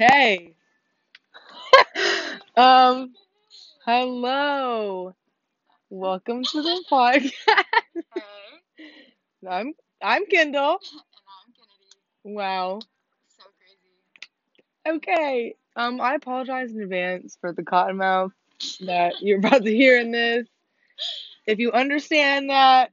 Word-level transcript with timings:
Okay. 0.00 0.54
um, 2.56 3.14
hello. 3.84 5.14
Welcome 5.90 6.44
to 6.44 6.62
the 6.62 6.84
podcast. 6.90 7.32
Hey, 8.14 9.48
I'm 9.48 9.74
I'm 10.02 10.26
Kendall. 10.26 10.78
and 10.82 11.00
I'm 11.28 11.52
Kennedi. 11.52 12.34
Wow. 12.36 12.80
So 13.28 13.44
crazy. 13.58 14.98
Okay. 14.98 15.54
Um, 15.76 16.00
I 16.00 16.14
apologize 16.14 16.72
in 16.72 16.80
advance 16.82 17.36
for 17.40 17.52
the 17.52 17.62
cottonmouth 17.62 18.32
that 18.80 19.14
you're 19.20 19.38
about 19.38 19.64
to 19.64 19.70
hear 19.74 19.98
in 20.00 20.10
this. 20.12 20.46
If 21.46 21.58
you 21.58 21.72
understand 21.72 22.50
that, 22.50 22.92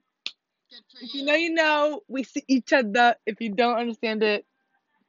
if 1.02 1.14
you 1.14 1.26
know, 1.26 1.36
you 1.36 1.54
know. 1.54 2.02
We 2.08 2.24
see 2.24 2.44
each 2.48 2.74
other. 2.74 3.16
If 3.26 3.42
you 3.42 3.52
don't 3.54 3.78
understand 3.78 4.24
it, 4.24 4.46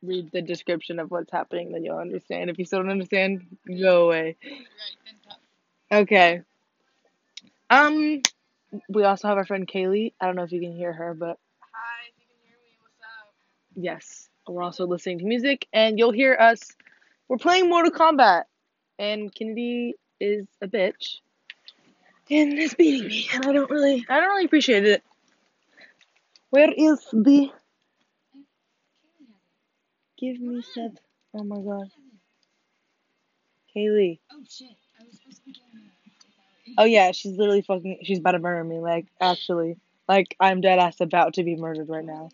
read 0.03 0.31
the 0.33 0.43
description 0.43 0.99
of 0.99 1.11
what's 1.11 1.33
happening, 1.33 1.73
then 1.73 1.85
you'll 1.85 1.99
understand. 1.99 2.51
If 2.51 2.59
you 2.59 2.65
still 2.65 2.81
don't 2.81 2.91
understand, 2.91 3.45
go 3.69 4.07
away. 4.07 4.37
Right, 4.45 4.57
then 5.05 5.15
tough. 5.29 5.39
Okay. 5.93 6.43
Um, 7.71 8.23
we 8.89 9.05
also 9.05 9.29
have 9.29 9.37
our 9.39 9.47
friend 9.47 9.67
Kailey. 9.67 10.13
I 10.21 10.27
don't 10.27 10.37
know 10.37 10.43
if 10.45 10.53
you 10.53 10.61
can 10.61 10.73
hear 10.77 10.93
her, 10.93 11.15
but 11.15 11.39
Hi, 11.61 12.09
if 12.09 12.15
you 12.19 12.27
can 12.29 12.49
hear 12.49 12.57
me, 12.63 12.77
what's 12.81 12.95
up? 13.03 13.35
yes, 13.75 14.29
we're 14.47 14.63
also 14.63 14.87
listening 14.87 15.19
to 15.21 15.25
music, 15.25 15.67
and 15.73 15.99
you'll 15.99 16.13
hear 16.13 16.37
us. 16.39 16.61
We're 17.29 17.39
playing 17.39 17.69
Mortal 17.69 17.91
Kombat, 17.93 18.45
and 18.99 19.35
Kennedi 19.35 19.95
is 20.21 20.47
a 20.63 20.69
bitch, 20.69 21.17
and 22.31 22.53
is 22.59 22.75
beating 22.75 23.09
me, 23.09 23.29
and 23.33 23.47
I 23.47 23.53
don't 23.53 23.71
really, 23.71 24.05
I 24.09 24.21
don't 24.21 24.29
really 24.29 24.45
appreciate 24.45 24.85
it. 24.87 25.03
Where 26.51 26.71
is 26.73 27.01
the? 27.13 27.51
Give 30.19 30.41
me 30.41 30.63
Seth. 30.63 30.93
Oh 31.35 31.45
my 31.45 31.57
god, 31.57 31.91
Kailey. 33.75 34.21
Oh 34.33 34.43
shit, 34.49 34.69
I 35.01 35.05
was 35.05 35.17
supposed 35.19 35.39
to 35.39 35.45
be 35.45 35.53
doing 35.53 35.85
that. 36.67 36.83
Oh 36.83 36.85
yeah, 36.85 37.13
she's 37.13 37.37
literally 37.37 37.63
fucking. 37.63 38.01
She's 38.05 38.19
about 38.19 38.33
to 38.33 38.39
murder 38.39 38.65
me. 38.65 38.79
Like 38.79 39.07
actually, 39.21 39.77
like 40.09 40.37
I'm 40.41 40.61
dead 40.61 40.79
ass 40.79 41.01
about 41.01 41.35
to 41.35 41.45
be 41.45 41.57
murdered 41.57 41.89
right 41.89 42.05
now. 42.05 42.31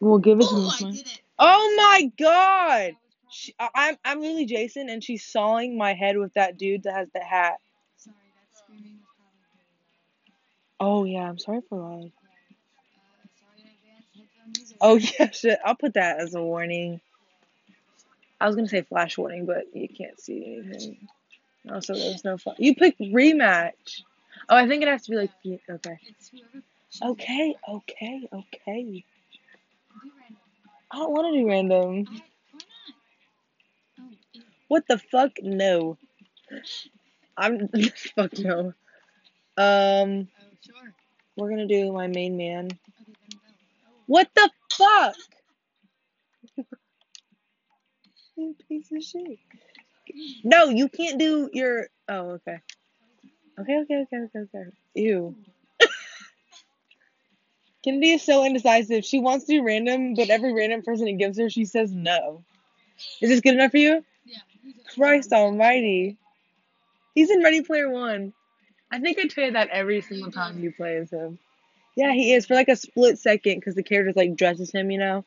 Well, 0.00 0.18
give 0.18 0.40
it 0.40 0.48
to 0.48 0.54
me. 0.54 0.62
Oh, 0.64 0.70
I 0.72 0.76
Smile. 0.76 0.92
did 0.92 1.06
it. 1.06 1.20
Oh 1.38 1.74
my 1.76 2.12
god! 2.18 2.92
She, 3.30 3.54
I'm 3.74 3.96
I'm 4.04 4.20
really 4.20 4.46
Jason, 4.46 4.88
and 4.90 5.02
she's 5.02 5.24
sawing 5.24 5.78
my 5.78 5.94
head 5.94 6.18
with 6.18 6.34
that 6.34 6.58
dude 6.58 6.82
that 6.82 6.94
has 6.94 7.08
the 7.14 7.20
hat. 7.20 7.56
Sorry, 7.96 8.16
that 8.34 8.58
screaming 8.58 8.98
Oh 10.80 11.04
yeah, 11.04 11.28
I'm 11.28 11.38
sorry 11.38 11.60
for 11.68 11.78
loud. 11.78 12.12
Oh 14.80 14.94
yeah, 15.18 15.30
shit. 15.30 15.58
I'll 15.64 15.74
put 15.74 15.94
that 15.94 16.20
as 16.20 16.34
a 16.34 16.42
warning. 16.42 17.00
I 18.40 18.46
was 18.46 18.56
gonna 18.56 18.68
say 18.68 18.82
flash 18.82 19.18
warning, 19.18 19.46
but 19.46 19.64
you 19.74 19.88
can't 19.88 20.18
see 20.18 20.62
anything. 20.64 21.08
Also, 21.70 21.94
there's 21.94 22.24
no 22.24 22.38
fun. 22.38 22.54
You 22.58 22.74
picked 22.74 23.00
rematch. 23.00 24.02
Oh, 24.48 24.56
I 24.56 24.66
think 24.66 24.82
it 24.82 24.88
has 24.88 25.02
to 25.04 25.10
be 25.10 25.16
like 25.16 25.30
okay. 25.68 25.98
Okay, 27.02 27.54
okay, 27.68 28.28
okay. 28.32 29.04
I 30.90 30.96
don't 30.96 31.12
want 31.12 31.32
to 31.32 31.40
do 31.40 31.46
random. 31.46 32.06
What 34.68 34.88
the 34.88 34.98
fuck? 34.98 35.32
No. 35.42 35.98
I'm 37.36 37.68
fuck 38.14 38.38
no. 38.38 38.72
Um, 39.56 40.28
we're 41.36 41.50
gonna 41.50 41.66
do 41.66 41.92
my 41.92 42.06
main 42.06 42.36
man. 42.36 42.70
What 44.06 44.28
the 44.34 44.50
fuck? 44.80 45.14
You 48.36 48.56
piece 48.68 48.90
of 48.92 49.02
shit. 49.02 49.38
No, 50.42 50.70
you 50.70 50.88
can't 50.88 51.18
do 51.18 51.50
your. 51.52 51.88
Oh, 52.08 52.30
okay. 52.30 52.60
Okay, 53.58 53.80
okay, 53.80 54.02
okay, 54.02 54.16
okay, 54.16 54.38
okay. 54.38 54.70
Ew. 54.94 55.36
Kennedi 57.84 58.14
is 58.14 58.22
so 58.22 58.44
indecisive. 58.44 59.04
She 59.04 59.20
wants 59.20 59.44
to 59.46 59.52
do 59.58 59.62
random, 59.64 60.14
but 60.14 60.30
every 60.30 60.54
random 60.54 60.82
person 60.82 61.08
it 61.08 61.18
gives 61.18 61.38
her, 61.38 61.50
she 61.50 61.66
says 61.66 61.92
no. 61.92 62.42
Is 63.20 63.28
this 63.28 63.40
good 63.40 63.54
enough 63.54 63.72
for 63.72 63.78
you? 63.78 64.04
Yeah. 64.24 64.38
Christ 64.94 65.32
almighty. 65.32 66.16
He's 67.14 67.30
in 67.30 67.42
Ready 67.42 67.62
Player 67.62 67.90
One. 67.90 68.32
I 68.90 69.00
think 69.00 69.18
I 69.18 69.26
tell 69.26 69.44
you 69.44 69.52
that 69.52 69.68
every 69.68 70.00
single 70.00 70.32
time 70.32 70.62
you 70.62 70.72
play 70.72 70.96
as 70.96 71.10
him. 71.10 71.38
Yeah, 71.96 72.12
he 72.12 72.32
is 72.32 72.46
for 72.46 72.54
like 72.54 72.68
a 72.68 72.76
split 72.76 73.18
second 73.18 73.56
because 73.56 73.74
the 73.74 73.82
character's 73.82 74.16
like 74.16 74.36
dresses 74.36 74.70
him, 74.72 74.90
you 74.90 74.98
know, 74.98 75.24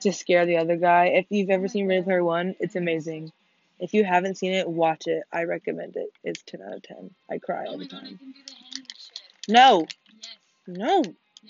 to 0.00 0.12
scare 0.12 0.46
the 0.46 0.56
other 0.58 0.76
guy. 0.76 1.06
If 1.06 1.26
you've 1.30 1.50
ever 1.50 1.68
seen 1.68 1.86
Ready 1.88 2.02
Player 2.02 2.24
One, 2.24 2.54
it's 2.60 2.76
amazing. 2.76 3.32
If 3.80 3.92
you 3.92 4.04
haven't 4.04 4.38
seen 4.38 4.52
it, 4.52 4.68
watch 4.68 5.06
it. 5.06 5.24
I 5.32 5.44
recommend 5.44 5.96
it. 5.96 6.10
It's 6.22 6.42
10 6.46 6.62
out 6.62 6.74
of 6.76 6.82
10. 6.82 7.10
I 7.30 7.38
cry 7.38 7.64
Oh 7.66 7.70
my 7.70 7.74
every 7.74 7.86
time. 7.88 8.00
can 8.00 8.16
do 8.16 8.32
the 8.32 8.94
shit. 8.96 9.20
No, 9.48 9.86
no, 10.66 11.02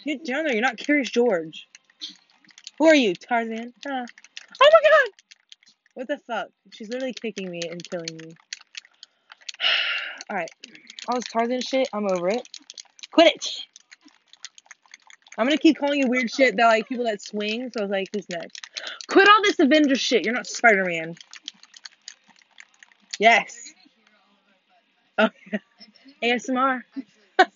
get 0.04 0.24
down 0.24 0.44
there. 0.44 0.54
You're 0.54 0.62
not 0.62 0.78
Curious 0.78 1.10
George. 1.10 1.68
Who 2.78 2.86
are 2.86 2.94
you, 2.94 3.14
Tarzan? 3.14 3.72
Huh. 3.86 4.06
Oh 4.60 4.70
my 4.72 4.80
god! 4.90 5.12
What 5.94 6.08
the 6.08 6.18
fuck? 6.18 6.48
She's 6.72 6.88
literally 6.88 7.12
kicking 7.12 7.48
me 7.50 7.60
and 7.70 7.82
killing 7.88 8.16
me. 8.16 8.34
Alright. 10.30 10.50
All 11.06 11.16
this 11.16 11.24
Tarzan 11.32 11.60
shit, 11.60 11.88
I'm 11.92 12.10
over 12.10 12.28
it. 12.30 12.48
Quit 13.12 13.28
it! 13.36 13.64
I'm 15.38 15.46
gonna 15.46 15.58
keep 15.58 15.78
calling 15.78 16.00
you 16.00 16.08
weird 16.08 16.30
shit 16.30 16.56
that 16.56 16.66
like 16.66 16.88
people 16.88 17.04
that 17.04 17.22
swing, 17.22 17.70
so 17.72 17.80
I 17.80 17.82
was 17.84 17.90
like, 17.90 18.08
who's 18.14 18.28
next? 18.30 18.60
Quit 19.08 19.28
all 19.28 19.42
this 19.42 19.58
Avenger 19.58 19.96
shit, 19.96 20.24
you're 20.24 20.34
not 20.34 20.46
Spider 20.46 20.84
Man. 20.84 21.14
Yes. 23.18 23.56
Of 25.18 25.30
butt 25.50 25.60
Oh, 26.22 26.26
ASMR. 26.26 26.38
smashing. 26.40 26.82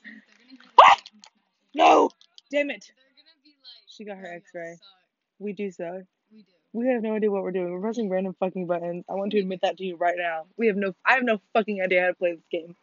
No! 1.74 2.10
Damn 2.50 2.70
it. 2.70 2.90
She 3.86 4.04
got 4.04 4.16
her 4.18 4.26
"Oh, 4.32 4.36
X-ray. 4.36 4.76
We 5.38 5.52
do 5.52 5.70
so. 5.70 6.02
We 6.72 6.88
have 6.88 7.02
no 7.02 7.14
idea 7.14 7.30
what 7.30 7.42
we're 7.42 7.52
doing. 7.52 7.72
We're 7.72 7.80
pressing 7.80 8.08
random 8.10 8.34
fucking 8.40 8.66
buttons. 8.66 9.04
I 9.08 9.14
want 9.14 9.32
to 9.32 9.38
admit 9.38 9.60
that 9.62 9.76
to 9.78 9.84
you 9.84 9.96
right 9.96 10.16
now. 10.18 10.46
We 10.56 10.66
have 10.68 10.76
no 10.76 10.94
I 11.04 11.14
have 11.14 11.24
no 11.24 11.40
fucking 11.52 11.80
idea 11.82 12.02
how 12.02 12.08
to 12.08 12.14
play 12.14 12.32
this 12.34 12.44
game. 12.50 12.76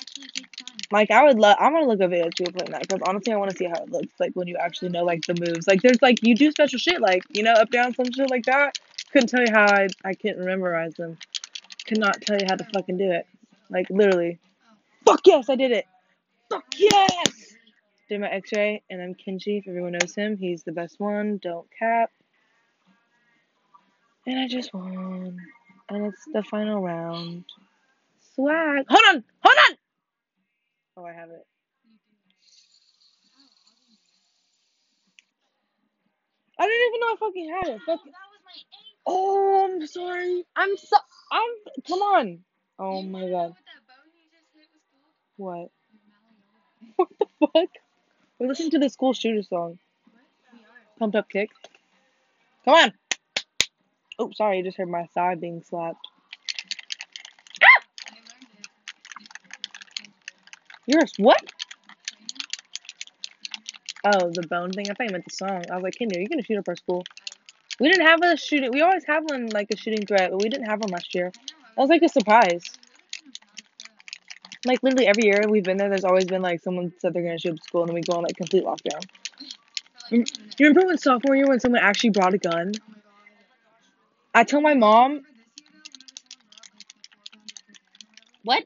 actually 0.00 0.28
take 0.34 0.50
time. 0.56 0.78
Like, 0.92 1.10
I 1.10 1.24
would 1.24 1.38
love, 1.38 1.56
I'm 1.60 1.72
gonna 1.72 1.86
look 1.86 2.00
up 2.02 2.10
videos 2.10 2.28
of 2.28 2.34
people 2.38 2.52
playing 2.54 2.72
that, 2.72 2.82
because 2.88 3.02
honestly, 3.02 3.32
I 3.34 3.38
want 3.38 3.50
to 3.52 3.56
see 3.58 3.66
how 3.66 3.82
it 3.82 3.90
looks, 3.90 4.12
like, 4.20 4.32
when 4.34 4.48
you 4.48 4.56
actually 4.58 4.90
know, 4.90 5.04
like, 5.04 5.22
the 5.26 5.34
moves. 5.34 5.68
Like, 5.68 5.82
there's, 5.82 6.02
like, 6.02 6.22
you 6.22 6.34
do 6.34 6.50
special 6.52 6.78
shit, 6.78 7.00
like, 7.00 7.22
you 7.30 7.42
know, 7.44 7.54
up, 7.54 7.70
down, 7.70 7.94
some 7.94 8.10
shit 8.12 8.30
like 8.30 8.46
that. 8.46 8.78
Couldn't 9.12 9.28
tell 9.28 9.42
you 9.42 9.52
how 9.52 9.66
I, 9.66 9.88
I 10.04 10.14
couldn't 10.14 10.44
memorize 10.44 10.94
them. 10.94 11.18
Could 11.92 12.00
not 12.00 12.22
tell 12.22 12.38
you 12.38 12.46
how 12.48 12.56
to 12.56 12.64
fucking 12.72 12.96
do 12.96 13.10
it. 13.10 13.26
Like, 13.68 13.84
literally. 13.90 14.38
Fuck 15.04 15.26
yes, 15.26 15.50
I 15.50 15.56
did 15.56 15.72
it! 15.72 15.84
Fuck 16.48 16.64
yes! 16.78 17.52
Did 18.08 18.22
my 18.22 18.28
x-ray, 18.28 18.82
and 18.88 19.02
I'm 19.02 19.14
Kenshi, 19.14 19.58
if 19.58 19.68
everyone 19.68 19.92
knows 19.92 20.14
him. 20.14 20.38
He's 20.38 20.62
the 20.62 20.72
best 20.72 20.98
one, 20.98 21.38
don't 21.42 21.66
cap. 21.78 22.10
And 24.26 24.40
I 24.40 24.48
just 24.48 24.72
won. 24.72 25.38
And 25.90 26.06
it's 26.06 26.24
the 26.32 26.42
final 26.44 26.80
round. 26.80 27.44
Swag. 28.34 28.86
Hold 28.88 29.04
on! 29.08 29.24
Hold 29.44 29.58
on! 29.68 29.76
Oh, 30.96 31.04
I 31.04 31.12
have 31.12 31.28
it. 31.28 31.46
I 36.58 36.66
didn't 36.66 36.88
even 36.88 37.00
know 37.00 37.06
I 37.06 37.16
fucking 37.20 37.50
had 37.50 37.68
it. 37.74 37.80
Fuck. 37.80 37.86
that 37.86 38.28
was 38.30 38.40
my 38.46 38.52
ankle. 38.52 38.82
Oh, 39.06 39.64
I'm 39.64 39.86
sorry. 39.86 40.44
I'm 40.56 40.76
so. 40.76 40.96
I'm. 41.30 41.50
Come 41.86 42.00
on. 42.00 42.38
Oh 42.78 43.02
you 43.02 43.08
my 43.08 43.20
god. 43.20 43.30
what 43.30 43.56
that 43.66 43.82
bone 43.88 44.12
you 44.14 44.28
just 44.30 44.46
hit 44.54 44.68
was 44.72 44.82
called? 44.92 45.12
What? 45.36 45.70
Your 45.90 46.02
malleolus. 46.08 46.92
What 46.96 47.08
the 47.18 47.26
fuck? 47.46 47.70
We're 48.38 48.48
listening 48.48 48.70
to 48.70 48.78
the 48.78 48.88
school 48.88 49.12
shooter 49.12 49.42
song. 49.42 49.78
What? 50.10 50.22
We 50.52 50.58
are. 50.60 50.98
Pumped 50.98 51.16
up 51.16 51.28
kick. 51.28 51.50
Come 52.64 52.74
on. 52.74 52.92
Oh, 54.18 54.30
sorry. 54.34 54.58
I 54.58 54.62
just 54.62 54.76
heard 54.76 54.88
my 54.88 55.06
thigh 55.14 55.34
being 55.34 55.62
slapped. 55.62 56.06
Learned 58.12 58.46
it. 58.50 60.10
Yours. 60.86 61.12
What? 61.18 61.42
Oh, 64.04 64.30
the 64.32 64.46
bone 64.48 64.72
thing. 64.72 64.90
I 64.90 64.94
thought 64.94 65.06
you 65.06 65.12
meant 65.12 65.24
the 65.24 65.34
song. 65.34 65.64
I 65.70 65.74
was 65.76 65.82
like, 65.82 65.94
Kenny, 65.94 66.16
are 66.16 66.20
you 66.20 66.28
gonna 66.28 66.42
shoot 66.42 66.58
up 66.58 66.68
our 66.68 66.76
school? 66.76 67.04
We 67.82 67.88
didn't 67.90 68.06
have 68.06 68.22
a 68.22 68.36
shooting. 68.36 68.70
We 68.72 68.80
always 68.82 69.04
have 69.06 69.24
one 69.24 69.48
like 69.48 69.66
a 69.72 69.76
shooting 69.76 70.06
threat, 70.06 70.30
but 70.30 70.40
we 70.40 70.48
didn't 70.48 70.66
have 70.66 70.78
one 70.78 70.90
last 70.92 71.16
year. 71.16 71.32
That 71.34 71.82
was 71.82 71.90
like 71.90 72.02
a 72.02 72.08
surprise. 72.08 72.62
I 72.64 72.84
was 72.94 73.08
really 73.12 73.32
kind 73.42 73.58
of 73.58 73.74
proud 73.80 74.54
of 74.54 74.64
Like 74.64 74.82
literally 74.84 75.06
every 75.08 75.24
year 75.24 75.42
we've 75.48 75.64
been 75.64 75.78
there, 75.78 75.88
there's 75.88 76.04
always 76.04 76.26
been 76.26 76.42
like 76.42 76.60
someone 76.62 76.92
said 77.00 77.12
they're 77.12 77.24
gonna 77.24 77.40
shoot 77.40 77.54
up 77.54 77.58
school 77.64 77.82
and 77.82 77.88
then 77.88 77.96
we 77.96 78.02
go 78.02 78.18
on 78.18 78.22
like 78.22 78.36
complete 78.36 78.64
lockdown. 78.64 79.02
For 79.98 80.16
like 80.16 80.26
two 80.26 80.42
minutes. 80.42 80.60
You 80.60 80.68
remember 80.68 80.86
when 80.86 80.98
sophomore 80.98 81.34
year 81.34 81.48
when 81.48 81.58
someone 81.58 81.82
actually 81.82 82.10
brought 82.10 82.34
a 82.34 82.38
gun? 82.38 82.72
I 84.32 84.44
told 84.44 84.62
my 84.62 84.74
mom. 84.74 85.10
Remember 85.10 85.34
this 85.74 85.90
year 85.90 85.98
though? 85.98 85.98
Whenever 85.98 86.26
someone 86.28 86.46
brought 86.50 86.60
like 86.60 86.78
the 86.78 87.06
four 87.14 87.32
pound 87.32 87.48
of 87.48 87.56
cocaine 87.56 87.80
or 87.80 87.82
whatever? 87.82 88.42
What? 88.44 88.64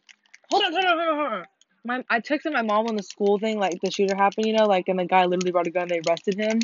Hold 0.51 0.65
on, 0.65 0.73
hold 0.73 0.85
on, 0.85 0.99
hold 0.99 1.09
on, 1.09 1.17
hold 1.19 1.33
on. 1.33 1.47
My, 1.85 2.05
I 2.11 2.21
texted 2.21 2.53
my 2.53 2.63
mom 2.63 2.87
when 2.87 2.97
the 2.97 3.03
school 3.03 3.39
thing, 3.39 3.59
like 3.59 3.81
the 3.81 3.91
shooter 3.91 4.17
happened, 4.17 4.47
you 4.47 4.53
know, 4.53 4.67
like, 4.67 4.89
and 4.89 4.99
the 4.99 5.07
guy 5.07 5.25
literally 5.25 5.53
brought 5.53 5.67
a 5.67 5.71
gun, 5.71 5.89
they 5.89 6.01
arrested 6.07 6.35
him. 6.39 6.61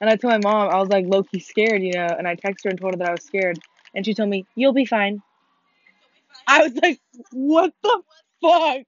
And 0.00 0.10
I 0.10 0.16
told 0.16 0.32
my 0.32 0.50
mom, 0.50 0.68
I 0.70 0.78
was 0.78 0.88
like 0.88 1.06
low 1.06 1.22
key 1.22 1.40
scared, 1.40 1.82
you 1.82 1.92
know, 1.92 2.06
and 2.06 2.28
I 2.28 2.36
texted 2.36 2.64
her 2.64 2.70
and 2.70 2.80
told 2.80 2.94
her 2.94 2.98
that 2.98 3.08
I 3.08 3.12
was 3.12 3.24
scared. 3.24 3.58
And 3.94 4.04
she 4.04 4.14
told 4.14 4.28
me, 4.28 4.46
You'll 4.54 4.74
be 4.74 4.84
fine. 4.84 5.22
I 6.46 6.62
was 6.62 6.74
like, 6.82 7.00
What 7.32 7.72
the 7.82 8.02
fuck? 8.42 8.82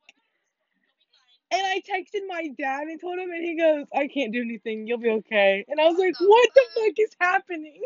And 1.51 1.67
I 1.67 1.81
texted 1.81 2.21
my 2.29 2.49
dad 2.59 2.89
and 2.89 3.01
told 3.01 3.19
him, 3.19 3.31
and 3.31 3.43
he 3.43 3.57
goes, 3.57 3.87
I 3.97 4.07
can't 4.09 4.33
do 4.33 4.43
anything, 4.43 4.87
you'll 4.87 4.99
be 4.99 5.09
okay. 5.11 5.65
And 5.69 5.81
I 5.81 5.89
was 5.89 5.99
like, 5.99 6.15
What 6.21 6.49
the 6.55 6.63
fuck 6.75 6.95
is 6.99 7.17
happening? 7.21 7.81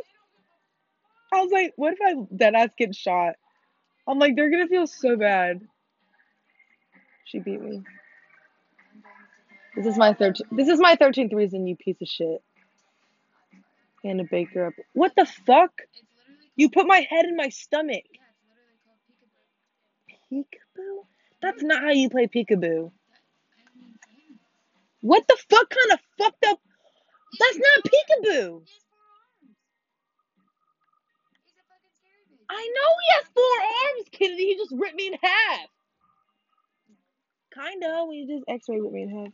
I 1.33 1.41
was 1.41 1.53
like, 1.53 1.73
What 1.77 1.95
if 1.95 1.99
I 2.05 2.15
dead 2.35 2.55
ass 2.55 2.71
get 2.77 2.95
shot? 2.95 3.35
I'm 4.09 4.19
like, 4.19 4.35
They're 4.35 4.51
gonna 4.51 4.67
feel 4.67 4.87
so 4.89 5.17
bad. 5.17 5.61
She 7.25 7.39
beat 7.39 7.63
me. 7.63 7.83
This 9.77 9.87
is 9.87 9.97
my 9.97 10.13
thirteen. 10.13 10.47
This 10.51 10.69
is 10.69 10.81
my 10.81 10.97
thirteenth 10.97 11.33
reason, 11.33 11.67
you 11.67 11.77
piece 11.77 12.01
of 12.03 12.09
shit. 12.09 12.43
And 14.05 14.21
a 14.21 14.25
baker 14.25 14.67
up. 14.67 14.75
What 14.95 15.13
the 15.17 15.27
fuck? 15.47 15.73
You 16.57 16.71
put 16.71 16.87
my 16.87 17.07
head 17.09 17.25
in 17.25 17.37
my 17.37 17.49
stomach. 17.49 18.05
peekaboo. 20.33 21.05
That's 21.41 21.63
not 21.63 21.83
how 21.83 21.91
you 21.91 22.09
play 22.11 22.27
peekaboo. 22.27 22.91
What 25.01 25.25
the 25.29 25.37
fuck 25.49 25.69
kind 25.69 25.93
of 25.93 26.01
fucked 26.19 26.45
up? 26.47 26.59
That's 27.39 27.59
not 27.59 27.85
peekaboo. 27.85 28.63
I 32.51 32.73
know 32.75 32.89
he 33.03 33.15
has 33.15 33.25
four 33.35 33.45
arms, 33.45 34.09
Kennedi. 34.13 34.47
He 34.47 34.57
just 34.57 34.75
ripped 34.77 34.95
me 34.95 35.07
in 35.09 35.15
half. 35.23 35.69
Kinda. 37.55 38.07
We 38.09 38.27
just 38.27 38.45
X-ray 38.49 38.81
ripped 38.81 38.95
me 38.95 39.03
in 39.03 39.11
half. 39.25 39.33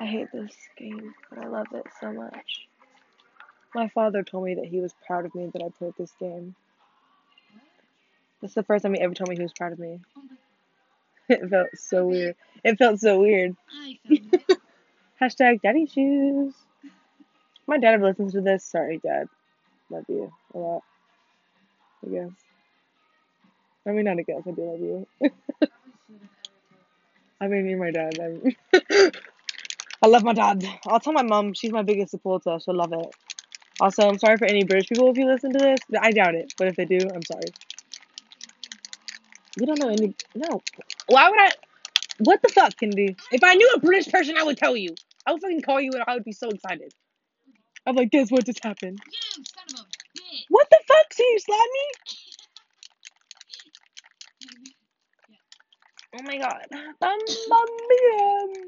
I 0.00 0.06
hate 0.06 0.28
this 0.32 0.54
game, 0.76 1.14
but 1.28 1.44
I 1.44 1.48
love 1.48 1.66
it 1.74 1.86
so 2.00 2.12
much. 2.12 2.68
My 3.74 3.88
father 3.88 4.22
told 4.22 4.44
me 4.44 4.54
that 4.54 4.66
he 4.66 4.80
was 4.80 4.94
proud 5.06 5.26
of 5.26 5.34
me 5.34 5.50
that 5.52 5.62
I 5.62 5.68
played 5.70 5.94
this 5.98 6.12
game. 6.20 6.54
This 8.40 8.52
is 8.52 8.54
the 8.54 8.62
first 8.62 8.84
time 8.84 8.94
he 8.94 9.00
ever 9.00 9.14
told 9.14 9.28
me 9.28 9.36
he 9.36 9.42
was 9.42 9.52
proud 9.52 9.72
of 9.72 9.78
me. 9.78 10.00
It 11.30 11.46
felt 11.50 11.68
so 11.74 12.06
weird. 12.06 12.36
It 12.64 12.78
felt 12.78 13.00
so 13.00 13.20
weird. 13.20 13.54
Hashtag 15.20 15.60
daddy 15.60 15.84
shoes. 15.84 16.54
My 17.66 17.76
dad 17.76 17.92
ever 17.92 18.06
listens 18.06 18.32
to 18.32 18.40
this. 18.40 18.64
Sorry, 18.64 18.96
dad. 18.96 19.28
Love 19.90 20.06
you 20.08 20.32
a 20.54 20.58
lot. 20.58 20.82
I 22.02 22.08
guess. 22.08 22.30
I 23.86 23.90
mean, 23.90 24.06
not 24.06 24.18
I 24.18 24.22
guess. 24.22 24.40
I 24.46 24.52
do 24.52 24.62
love 24.62 24.80
you. 24.80 25.06
I 27.42 27.48
mean, 27.48 27.66
you're 27.68 27.78
my 27.78 27.90
dad. 27.90 29.18
I'm 30.02 30.12
love 30.12 30.24
my 30.24 30.32
dad. 30.34 30.64
I'll 30.86 31.00
tell 31.00 31.12
my 31.12 31.22
mom. 31.22 31.54
She's 31.54 31.72
my 31.72 31.82
biggest 31.82 32.12
supporter. 32.12 32.58
She'll 32.64 32.76
love 32.76 32.92
it. 32.92 33.14
Also, 33.80 34.08
I'm 34.08 34.18
sorry 34.18 34.36
for 34.38 34.46
any 34.46 34.64
British 34.64 34.88
people 34.88 35.10
if 35.10 35.18
you 35.18 35.26
listen 35.26 35.52
to 35.52 35.58
this. 35.58 35.80
I 36.00 36.12
doubt 36.12 36.34
it, 36.34 36.52
but 36.58 36.68
if 36.68 36.76
they 36.76 36.84
do, 36.84 36.98
I'm 37.14 37.22
sorry. 37.24 37.44
You 39.58 39.66
don't 39.66 39.78
know 39.80 39.88
any. 39.88 40.14
No. 40.34 40.62
Why 41.08 41.30
would 41.30 41.40
I? 41.40 41.50
What 42.20 42.42
the 42.42 42.48
fuck, 42.48 42.76
Kennedi? 42.78 43.16
If 43.32 43.44
I 43.44 43.54
knew 43.54 43.70
a 43.76 43.80
British 43.80 44.12
person, 44.12 44.36
I 44.36 44.42
would 44.44 44.56
tell 44.58 44.76
you. 44.76 44.94
I 45.26 45.32
would 45.32 45.42
fucking 45.42 45.62
call 45.62 45.80
you 45.80 45.92
and 45.92 46.04
I 46.06 46.14
would 46.14 46.24
be 46.24 46.32
so 46.32 46.48
excited. 46.48 46.92
I'm 47.86 47.96
like, 47.96 48.10
guess 48.10 48.30
what 48.30 48.46
just 48.46 48.62
happened? 48.64 49.00
You 49.06 49.44
son 49.44 49.80
of 49.80 49.86
a 49.86 50.18
bitch. 50.18 50.44
What 50.48 50.68
the 50.70 50.78
fuck? 50.88 51.12
So 51.12 51.22
you 51.24 51.38
slapped 51.40 51.62
me? 51.62 51.80
Oh 56.18 56.22
my 56.24 56.38
god. 56.38 56.66
Mamma 57.02 57.66
mia. 57.90 58.64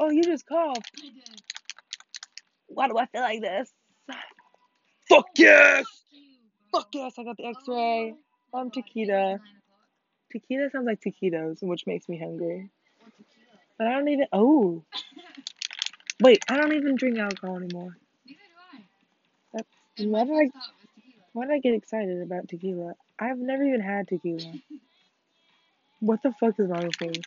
Oh, 0.00 0.10
you 0.10 0.24
just 0.24 0.46
called. 0.46 0.86
I 0.98 1.10
did. 1.10 1.42
Why 2.68 2.88
do 2.88 2.98
I 2.98 3.06
feel 3.06 3.22
like 3.22 3.42
this? 3.42 3.70
Fuck 5.08 5.26
yes! 5.36 5.86
Fuck 5.86 6.06
you, 6.12 6.38
bro. 6.72 6.80
Fuck 6.80 6.88
yes, 6.94 7.14
I 7.18 7.24
got 7.24 7.38
the 7.38 7.44
oh, 7.44 7.50
x-ray. 7.50 8.14
Oh, 8.54 8.60
I'm 8.60 8.70
God, 8.70 8.84
it 8.94 8.94
was 8.94 8.94
Chiquita. 8.94 9.40
nine 9.40 9.56
o'clock. 9.58 9.90
Tequila 10.32 10.70
sounds 10.70 10.86
like 10.86 11.00
taquitos, 11.00 11.62
which 11.62 11.86
makes 11.86 12.08
me 12.08 12.18
hungry. 12.18 12.70
But 13.78 13.88
I 13.88 13.92
don't 13.92 14.08
even. 14.08 14.26
Oh. 14.32 14.84
Wait, 16.22 16.44
I 16.48 16.56
don't 16.58 16.74
even 16.74 16.96
drink 16.96 17.18
alcohol 17.18 17.56
anymore. 17.58 17.96
Neither 18.26 18.40
do 18.40 18.78
I. 18.78 18.82
That's. 19.54 19.68
And 19.98 20.12
Why 20.12 20.24
my 20.24 20.24
did 20.24 20.34
I? 20.34 20.44
first 20.44 20.52
thought 20.54 20.74
was 20.80 20.88
tequila. 20.96 21.24
Why 21.34 21.46
did 21.46 21.54
I 21.54 21.58
get 21.60 21.74
excited 21.74 22.22
about 22.22 22.48
tequila? 22.48 22.94
I've 23.18 23.38
never 23.38 23.64
even 23.64 23.80
had 23.80 24.08
tequila. 24.08 24.52
What 26.00 26.22
the 26.22 26.32
fuck 26.40 26.58
is 26.58 26.68
wrong 26.68 26.86
with 26.86 27.00
me? 27.02 27.22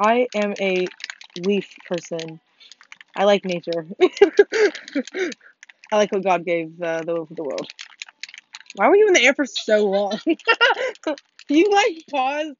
I 0.00 0.26
am 0.34 0.54
a 0.60 0.86
leaf 1.38 1.74
person. 1.86 2.40
I 3.16 3.24
like 3.24 3.44
nature. 3.44 3.86
I 5.90 5.96
like 5.96 6.12
what 6.12 6.24
God 6.24 6.44
gave 6.44 6.80
uh, 6.82 7.00
the 7.00 7.26
the 7.30 7.42
world. 7.42 7.68
Why 8.74 8.88
were 8.88 8.96
you 8.96 9.08
in 9.08 9.14
the 9.14 9.22
air 9.22 9.34
for 9.34 9.46
so 9.46 9.86
long? 9.86 10.20
you 11.48 11.70
like 11.70 12.04
pause? 12.10 12.54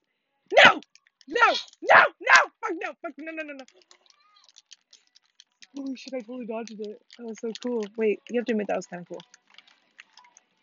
No, 0.65 0.81
no, 1.29 1.55
no, 1.83 2.05
no! 2.21 2.35
Fuck 2.61 2.73
no! 2.83 2.93
Fuck 3.03 3.13
no! 3.19 3.33
No! 3.33 3.43
No! 3.43 3.53
No! 3.55 3.65
Holy 5.77 5.97
shit! 5.97 6.15
I 6.15 6.21
totally 6.21 6.47
dodged 6.47 6.81
it. 6.81 7.03
That 7.19 7.27
was 7.27 7.39
so 7.41 7.53
cool. 7.63 7.85
Wait, 7.97 8.21
you 8.31 8.41
have 8.41 8.47
to 8.47 8.53
admit 8.53 8.69
that 8.69 8.77
was 8.77 8.87
kind 8.87 9.03
of 9.03 9.09
cool. 9.09 9.21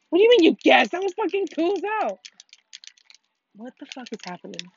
What 0.10 0.20
do 0.20 0.24
you 0.24 0.30
mean 0.30 0.44
you 0.44 0.58
guessed? 0.64 0.92
That 0.92 1.04
was 1.04 1.14
fucking 1.14 1.48
cool 1.56 1.74
as 1.78 1.84
hell. 1.84 2.20
What 3.56 3.74
the 3.80 3.86
fuck 3.86 4.08
is 4.12 4.20
happening? 4.26 4.72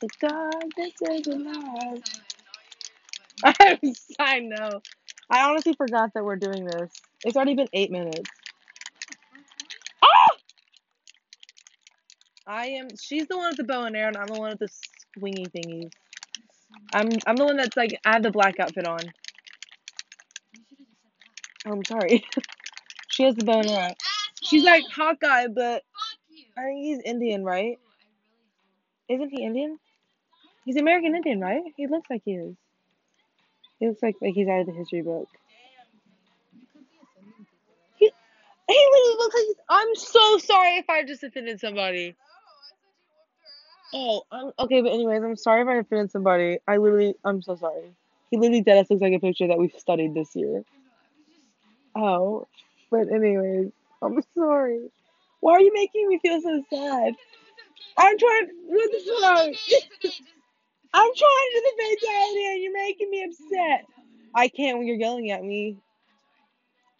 The 0.00 0.08
darkness 0.20 0.94
is 1.02 1.26
alive. 1.28 2.02
Silent, 3.44 3.56
all 3.60 3.76
you- 3.82 3.94
I 4.18 4.40
know. 4.40 4.82
I 5.30 5.48
honestly 5.48 5.74
forgot 5.74 6.12
that 6.14 6.24
we're 6.24 6.36
doing 6.36 6.64
this. 6.66 6.92
It's 7.24 7.36
already 7.36 7.54
been 7.54 7.68
eight 7.72 7.90
minutes. 7.90 8.30
Ah! 10.02 10.28
I 12.46 12.66
am. 12.68 12.88
She's 13.00 13.26
the 13.28 13.36
one 13.38 13.48
with 13.50 13.58
the 13.58 13.64
bow 13.64 13.84
and 13.84 13.96
arrow, 13.96 14.08
and 14.08 14.16
I'm 14.18 14.26
the 14.28 14.40
one 14.40 14.50
with 14.50 14.60
the 14.60 14.70
swingy 15.18 15.50
thingies. 15.50 15.92
I'm. 16.94 17.08
I'm 17.26 17.36
the 17.36 17.44
one 17.46 17.56
that's 17.56 17.76
like. 17.76 17.98
I 18.04 18.14
have 18.14 18.22
the 18.22 18.30
black 18.32 18.60
outfit 18.60 18.86
on. 18.86 19.00
fuck? 20.34 20.54
You 20.54 20.64
should 20.64 20.78
have 20.78 20.88
just 20.88 21.08
said 21.08 21.18
that. 21.24 21.66
Oh, 21.66 21.72
I'm 21.72 21.84
sorry. 21.84 22.24
she 23.08 23.24
has 23.24 23.36
the 23.36 23.44
bow 23.44 23.60
and 23.60 23.70
arrow. 23.70 23.94
She's 24.42 24.64
like 24.64 24.84
Hawkeye, 24.94 25.48
but 25.48 25.84
I 26.58 26.62
think 26.62 26.84
he's 26.84 27.00
Indian, 27.04 27.44
right? 27.44 27.78
Ooh, 27.78 27.90
I 28.02 28.06
really 28.06 28.50
hope. 28.50 28.70
Isn't 29.08 29.30
he 29.30 29.44
Indian? 29.44 29.78
He's 30.64 30.76
American 30.76 31.14
Indian, 31.16 31.40
right? 31.40 31.62
He 31.76 31.86
looks 31.86 32.08
like 32.10 32.22
he 32.24 32.32
is. 32.32 32.54
He 33.78 33.88
looks 33.88 34.02
like 34.02 34.16
like 34.20 34.34
he's 34.34 34.48
out 34.48 34.60
of 34.60 34.66
the 34.66 34.72
history 34.72 35.02
book. 35.02 35.28
You 36.52 36.66
could 36.72 36.84
be 36.90 36.96
offending 37.02 37.46
people, 37.46 37.74
right? 37.74 37.94
He, 37.96 38.10
he 38.68 38.88
literally 38.92 39.16
looks 39.18 39.34
like. 39.34 39.44
He's, 39.46 39.56
I'm 39.68 39.94
so 39.96 40.38
sorry 40.38 40.76
if 40.76 40.90
I 40.90 41.04
just 41.04 41.22
offended 41.22 41.60
somebody. 41.60 42.14
Oh, 43.92 44.22
um, 44.30 44.52
okay, 44.58 44.82
but 44.82 44.92
anyways, 44.92 45.22
I'm 45.22 45.36
sorry 45.36 45.62
if 45.62 45.68
I 45.68 45.76
offended 45.76 46.10
somebody. 46.12 46.58
I 46.68 46.76
literally, 46.76 47.14
I'm 47.24 47.42
so 47.42 47.56
sorry. 47.56 47.92
He 48.30 48.36
literally 48.36 48.62
dead 48.62 48.78
ass 48.78 48.90
looks 48.90 49.02
like 49.02 49.14
a 49.14 49.18
picture 49.18 49.48
that 49.48 49.58
we've 49.58 49.72
studied 49.76 50.14
this 50.14 50.36
year. 50.36 50.62
Oh, 51.96 52.46
but 52.90 53.08
anyways, 53.10 53.72
I'm 54.02 54.22
sorry. 54.34 54.90
Why 55.40 55.54
are 55.54 55.60
you 55.60 55.72
making 55.74 56.08
me 56.08 56.18
feel 56.20 56.40
so 56.40 56.62
sad? 56.72 57.14
I'm 57.96 58.18
trying. 58.18 58.48
What 58.66 58.90
the 58.92 59.52
fuck? 60.02 60.12
I'm 60.92 61.10
trying 61.14 61.48
to 61.52 61.54
do 61.54 61.62
the 61.62 61.96
fatality 61.96 62.46
and 62.46 62.62
you're 62.62 62.72
making 62.72 63.10
me 63.10 63.24
upset. 63.24 63.86
I 64.34 64.48
can't 64.48 64.78
when 64.78 64.86
you're 64.86 64.96
yelling 64.96 65.30
at 65.30 65.42
me. 65.42 65.78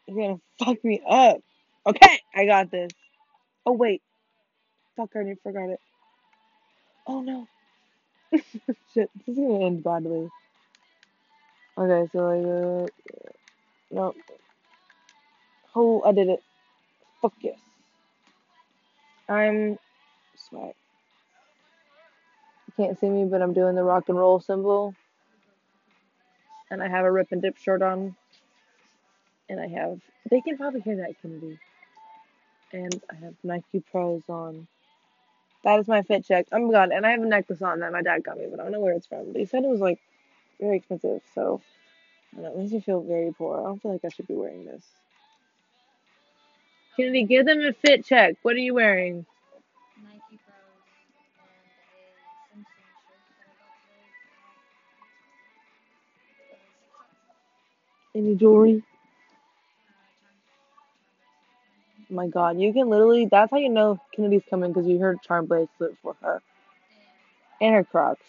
You're 0.07 0.29
gonna 0.29 0.41
fuck 0.59 0.85
me 0.85 1.03
up. 1.09 1.41
Okay, 1.87 2.21
I 2.35 2.47
got 2.47 2.71
this. 2.71 2.93
Oh 3.67 3.73
wait. 3.73 4.03
Fuck, 4.97 5.11
I 5.17 5.35
forgot 5.43 5.71
it. 5.71 5.81
Oh 7.07 7.21
no. 7.23 7.49
Shit, 8.95 9.11
this 9.27 9.29
is 9.29 9.37
gonna 9.37 9.67
end 9.67 9.83
badly. 9.83 10.29
Okay, 11.79 12.11
so 12.13 12.19
like, 12.19 12.47
uh, 12.47 13.33
no. 13.91 14.15
Oh, 15.75 16.03
I 16.03 16.13
did 16.13 16.29
it. 16.29 16.43
Fuck 17.23 17.35
yes. 17.41 17.59
I'm 19.29 19.79
swag. 20.37 20.75
You 22.79 22.87
can't 22.87 23.01
see 23.01 23.11
me, 23.11 23.27
but 23.27 23.43
I'm 23.43 23.55
doing 23.55 23.77
the 23.77 23.85
rock 23.85 24.09
and 24.09 24.19
roll 24.19 24.41
symbol. 24.41 24.95
And 26.71 26.83
I 26.83 26.89
have 26.89 27.05
a 27.05 27.13
rip 27.13 27.33
and 27.33 27.43
dip 27.43 27.59
shirt 27.59 27.83
on. 27.83 28.17
And 29.49 29.61
I 29.61 29.69
have. 29.69 30.01
They 30.31 30.41
can 30.41 30.57
probably 30.57 30.83
hear 30.83 30.97
that, 30.99 31.15
Kennedi. 31.23 31.59
and 32.73 33.03
I 33.11 33.15
have 33.25 33.35
Nike 33.43 33.83
Pros 33.91 34.23
on. 34.29 34.67
That 35.65 35.81
is 35.81 35.89
my 35.89 36.03
fit 36.03 36.27
check. 36.27 36.47
Oh 36.53 36.61
my 36.61 36.73
god, 36.73 36.91
and 36.93 37.07
I 37.07 37.11
have 37.11 37.23
a 37.23 37.27
necklace 37.27 37.63
on 37.63 37.81
that 37.81 37.93
my 37.93 38.03
dad 38.03 38.25
got 38.25 38.39
me, 38.39 38.47
but 38.51 38.61
I 38.61 38.65
don't 38.65 38.73
know 38.73 38.81
where 38.81 38.95
it's 38.95 39.07
from. 39.07 39.33
But 39.33 39.41
he 39.41 39.47
said 39.47 39.65
it 39.65 39.71
was 39.71 39.81
like 39.81 40.01
very 40.61 40.79
expensive, 40.79 41.23
so 41.35 41.63
I 42.37 42.43
know, 42.43 42.57
makes 42.57 42.73
me 42.73 42.81
feel 42.81 43.03
very 43.03 43.33
poor. 43.37 43.61
I 43.61 43.65
don't 43.65 43.83
feel 43.83 43.93
like 43.93 44.05
I 44.05 44.11
should 44.11 44.29
be 44.29 44.35
wearing 44.35 44.67
this. 44.67 44.85
Kennedi, 46.97 47.25
give 47.25 47.47
them 47.47 47.61
a 47.61 47.73
fit 47.73 48.05
check. 48.07 48.37
What 48.43 48.57
are 48.57 48.61
you 48.61 48.75
wearing? 48.75 49.27
Any 58.15 58.35
jewelry? 58.35 58.73
Charm, 58.73 58.83
charm 58.83 58.85
Oh 62.11 62.15
my 62.15 62.27
god, 62.29 62.59
you 62.61 62.73
can 62.73 62.89
literally, 62.89 63.27
that's 63.31 63.51
how 63.51 63.59
you 63.59 63.69
know 63.69 64.01
Kennedi's 64.15 64.43
coming 64.51 64.73
because 64.73 64.89
you 64.89 64.99
heard 64.99 65.23
charm 65.23 65.47
bracelet 65.47 65.97
for 66.03 66.17
her. 66.23 66.43
and 67.61 67.69
And 67.69 67.75
her 67.77 67.85
Crocs. 67.85 68.25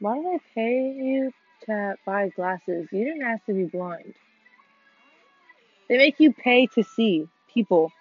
Why 0.00 0.16
did 0.16 0.26
I 0.26 0.38
pay 0.54 0.92
you 0.92 1.32
to 1.66 1.96
buy 2.04 2.28
glasses? 2.28 2.88
You 2.92 3.04
didn't 3.04 3.22
ask 3.22 3.44
to 3.46 3.54
be 3.54 3.64
blind. 3.64 4.14
They 5.88 5.96
make 5.96 6.20
you 6.20 6.32
pay 6.32 6.66
to 6.74 6.82
see 6.82 7.28
people. 7.54 7.92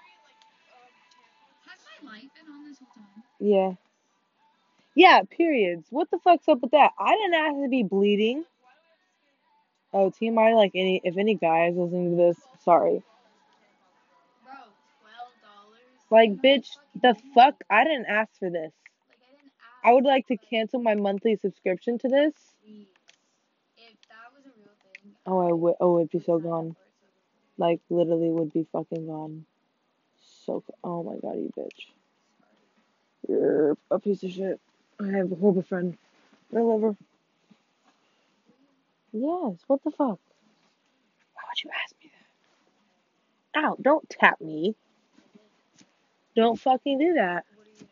Has 3.41 3.77
Yeah, 4.95 5.21
periods. 5.29 5.87
What 5.89 6.09
the 6.09 6.19
fuck's 6.19 6.47
up 6.47 6.61
with 6.61 6.71
that? 6.71 6.91
I 6.97 7.15
didn't 7.15 7.33
ask 7.33 7.55
to 7.61 7.69
be 7.69 7.83
bleeding. 7.83 8.45
Oh, 9.93 10.09
TMI, 10.09 10.55
like 10.55 10.71
any, 10.73 11.01
if 11.03 11.17
any 11.17 11.35
guy 11.35 11.67
is 11.67 11.75
listening 11.75 12.11
to 12.11 12.17
this, 12.17 12.37
sorry. 12.63 13.03
Like, 16.09 16.31
bitch, 16.41 16.67
the 17.01 17.15
fuck? 17.33 17.55
I 17.69 17.83
didn't 17.83 18.05
ask 18.07 18.31
for 18.39 18.49
this. 18.49 18.71
I 19.83 19.93
would 19.93 20.03
like 20.05 20.27
to 20.27 20.37
cancel 20.37 20.81
my 20.81 20.95
monthly 20.95 21.35
subscription 21.35 21.97
to 21.99 22.07
this. 22.07 22.33
Oh, 25.25 25.47
I 25.47 25.51
would. 25.51 25.75
Oh, 25.79 25.97
it'd 25.97 26.11
be 26.11 26.19
so 26.19 26.39
gone. 26.39 26.75
Like, 27.57 27.81
literally 27.89 28.29
would 28.29 28.53
be 28.53 28.65
fucking 28.71 29.07
gone. 29.07 29.45
So, 30.45 30.63
oh 30.83 31.03
my 31.03 31.17
god, 31.21 31.37
you 31.37 31.51
bitch. 31.57 31.87
You're 33.27 33.77
a 33.91 33.99
piece 33.99 34.23
of 34.23 34.31
shit. 34.31 34.59
I 35.01 35.17
have 35.17 35.31
a 35.31 35.35
horrible 35.35 35.63
friend. 35.63 35.97
I 36.55 36.59
love 36.59 36.81
her. 36.81 36.95
Yes, 39.13 39.59
what 39.67 39.83
the 39.83 39.91
fuck? 39.91 40.19
Why 41.33 41.43
would 41.49 41.63
you 41.63 41.69
ask 41.83 41.95
me 42.03 42.11
that? 43.53 43.63
Ow, 43.65 43.77
don't 43.81 44.09
tap 44.09 44.41
me. 44.41 44.75
Don't 46.35 46.59
fucking 46.59 46.99
do 46.99 47.13
that. 47.15 47.45
What 47.55 47.67
are 47.67 47.71
you 47.71 47.77
gonna 47.79 47.89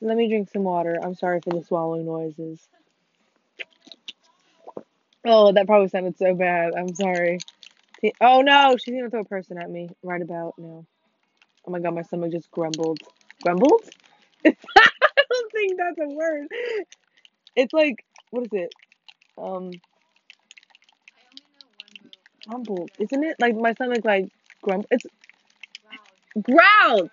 do? 0.00 0.08
Let 0.08 0.16
me 0.16 0.28
drink 0.28 0.50
some 0.50 0.64
water. 0.64 0.98
I'm 1.02 1.14
sorry 1.14 1.40
for 1.40 1.50
the 1.50 1.64
swallowing 1.64 2.06
noises. 2.06 2.68
Oh, 5.24 5.52
that 5.52 5.66
probably 5.66 5.88
sounded 5.88 6.18
so 6.18 6.34
bad. 6.34 6.74
I'm 6.76 6.94
sorry. 6.94 7.38
Oh 8.20 8.42
no, 8.42 8.76
she's 8.76 8.94
gonna 8.94 9.10
throw 9.10 9.20
a 9.20 9.24
person 9.24 9.58
at 9.58 9.70
me 9.70 9.90
right 10.02 10.22
about 10.22 10.54
now. 10.58 10.84
Oh 11.66 11.70
my 11.70 11.80
god, 11.80 11.94
my 11.94 12.02
stomach 12.02 12.32
just 12.32 12.50
grumbled. 12.50 12.98
Grumbled? 13.42 13.84
Think 15.64 15.78
that's 15.78 15.98
a 15.98 16.14
word. 16.14 16.48
It's 17.56 17.72
like, 17.72 18.04
what 18.30 18.42
is 18.42 18.52
it? 18.52 18.74
Um, 19.38 19.70
one 22.46 22.66
Isn't 22.98 23.24
it? 23.24 23.36
Like 23.40 23.56
my 23.56 23.72
stomach 23.72 24.04
like 24.04 24.28
grumbled. 24.60 24.88
It's 24.90 25.06
growled. 26.42 27.08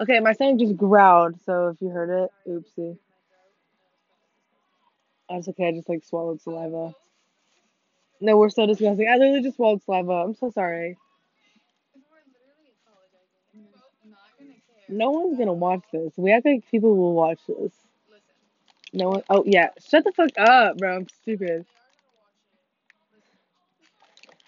Okay, 0.00 0.18
my 0.20 0.32
stomach 0.32 0.60
just 0.60 0.78
growled. 0.78 1.34
So 1.44 1.68
if 1.68 1.82
you 1.82 1.90
heard 1.90 2.24
it, 2.24 2.30
oopsie. 2.48 2.96
That's 5.28 5.48
okay. 5.48 5.68
I 5.68 5.72
just 5.72 5.88
like 5.90 6.02
swallowed 6.02 6.40
saliva. 6.40 6.94
No, 8.22 8.38
we're 8.38 8.48
so 8.48 8.64
disgusting. 8.64 9.08
I 9.10 9.16
literally 9.18 9.42
just 9.42 9.56
swallowed 9.56 9.82
saliva. 9.84 10.12
I'm 10.12 10.34
so 10.34 10.50
sorry. 10.50 10.96
No 14.88 15.10
one's 15.10 15.36
gonna 15.36 15.52
watch 15.52 15.82
this. 15.92 16.14
We 16.16 16.32
act 16.32 16.46
like 16.46 16.64
people 16.70 16.96
will 16.96 17.12
watch 17.12 17.40
this. 17.46 17.72
No 18.92 19.10
one. 19.10 19.22
Oh 19.30 19.44
yeah, 19.46 19.68
shut 19.88 20.04
the 20.04 20.12
fuck 20.12 20.30
up, 20.38 20.78
bro. 20.78 20.96
I'm 20.96 21.06
stupid. 21.22 21.64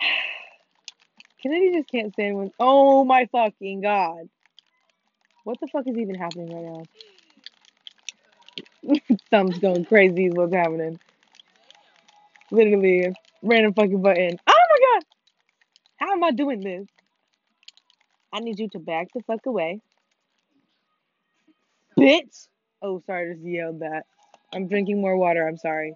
Kennedi 1.44 1.75
just 1.75 1.90
can't 1.90 2.12
stand 2.12 2.37
when. 2.37 2.52
Oh 2.58 3.04
my 3.04 3.26
fucking 3.30 3.80
god. 3.80 4.28
What 5.44 5.58
the 5.61 5.68
fuck 5.68 5.87
is 5.87 5.96
even 5.96 6.14
happening 6.14 6.54
right 6.54 6.64
now? 8.88 8.96
Thumbs 9.30 9.58
going 9.58 9.84
crazy 9.84 10.26
is 10.26 10.34
what's 10.34 10.54
happening. 10.54 10.99
Literally, 12.50 13.12
random 13.42 13.75
fucking 13.75 14.02
button. 14.02 14.38
Oh 14.46 14.64
my 14.70 14.78
god! 14.94 15.04
How 15.96 16.12
am 16.12 16.25
I 16.25 16.32
doing 16.32 16.61
this? 16.61 16.87
I 18.32 18.40
need 18.40 18.58
you 18.58 18.68
to 18.70 18.78
back 18.78 19.08
the 19.14 19.22
fuck 19.22 19.46
away. 19.46 19.80
Bitch! 21.99 22.49
Oh, 22.80 23.02
sorry, 23.06 23.30
I 23.30 23.34
just 23.34 23.46
yelled 23.46 23.80
that. 23.80 24.04
I'm 24.54 24.68
drinking 24.68 25.00
more 25.00 25.16
water, 25.16 25.47
I'm 25.47 25.56
sorry. 25.59 25.94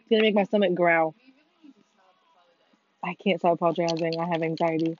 It's 0.00 0.10
gonna 0.10 0.22
make 0.22 0.34
my 0.34 0.44
stomach 0.44 0.74
growl. 0.74 1.14
I 3.04 3.14
can't 3.14 3.38
stop 3.40 3.54
apologizing. 3.54 4.18
I 4.18 4.26
have 4.28 4.42
anxiety. 4.42 4.96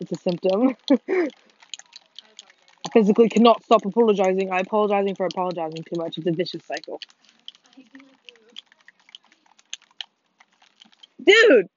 It's 0.00 0.12
a 0.12 0.16
symptom. 0.16 0.76
I 1.08 2.88
physically 2.92 3.28
cannot 3.28 3.62
stop 3.64 3.84
apologizing. 3.84 4.50
I 4.52 4.60
apologizing 4.60 5.14
for 5.14 5.26
apologizing 5.26 5.84
too 5.84 5.96
much. 5.96 6.18
It's 6.18 6.26
a 6.26 6.32
vicious 6.32 6.64
cycle. 6.64 7.00
Dude! 11.22 11.68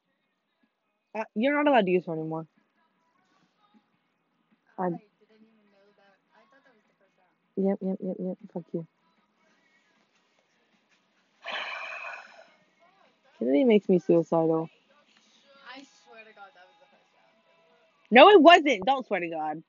Uh, 1.15 1.23
you're 1.35 1.55
not 1.55 1.69
allowed 1.69 1.85
to 1.85 1.91
use 1.91 2.05
her 2.07 2.13
anymore. 2.13 2.47
I- 4.77 4.85
I 4.85 4.89
didn't 4.89 5.01
even 5.45 5.69
know 5.71 5.87
that. 5.97 6.17
I 6.33 6.41
thought 6.49 6.63
that 6.65 6.73
was 6.75 6.85
the 6.87 6.95
first 6.97 7.15
round. 7.19 7.39
Yep, 7.59 7.79
yep, 7.81 7.97
yep, 8.01 8.17
yep. 8.19 8.37
Fuck 8.53 8.63
you. 8.73 8.87
Kennedi 13.39 13.65
makes 13.65 13.89
me 13.89 13.99
suicidal. 13.99 14.69
I 15.75 15.83
swear 16.05 16.23
to 16.23 16.33
God, 16.35 16.49
that 16.55 16.65
was 16.67 16.75
the 16.79 16.87
first 16.87 17.11
round. 17.15 18.11
No, 18.11 18.29
it 18.29 18.41
wasn't. 18.41 18.85
Don't 18.85 19.05
swear 19.07 19.19
to 19.21 19.29
God. 19.29 19.63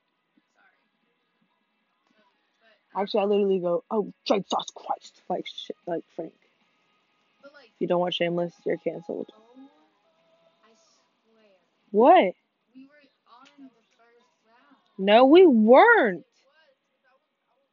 Actually, 2.97 3.21
I 3.23 3.25
literally 3.27 3.59
go, 3.61 3.85
oh, 3.91 4.13
Jesus 4.27 4.71
Christ. 4.75 5.23
Like, 5.29 5.47
shit, 5.47 5.77
like 5.87 6.05
Frank. 6.17 6.33
but 7.43 7.53
like, 7.55 7.67
If 7.67 7.81
you 7.81 7.87
don't 7.89 8.01
watch 8.01 8.17
Shameless, 8.17 8.53
you're 8.67 8.79
canceled. 8.79 9.31
oh, 9.37 9.41
I 10.65 10.73
swear. 11.33 11.51
What? 11.93 12.35
We 12.75 12.87
were 12.87 13.03
on 13.41 13.47
the 13.59 13.71
first 13.97 14.27
round. 14.47 14.77
No, 14.99 15.27
we 15.27 15.47
weren't. 15.47 16.25